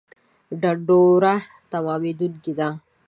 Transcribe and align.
ډنډوره 0.61 1.33
تمامېدونکې 1.71 2.51
ده 2.59 2.69